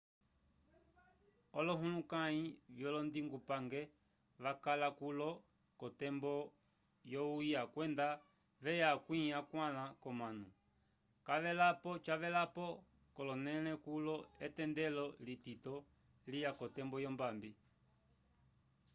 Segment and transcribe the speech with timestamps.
[1.59, 2.43] olohulukãyi
[2.75, 3.81] vyolondingupange
[4.43, 5.29] vakala kulo
[5.79, 6.33] k'otembo
[7.13, 8.07] yohuya kwenda
[8.63, 10.45] veya akwĩ akwãla k'omanu
[12.05, 12.65] cavelapo
[13.15, 15.75] k'olonẽle kulo etendelo litito
[16.31, 17.51] liya k'otembo yombambi